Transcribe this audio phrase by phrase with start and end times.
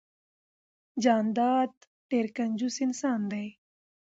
[1.03, 1.73] جانداد
[2.09, 3.43] ډیررر کنجوس انسان ده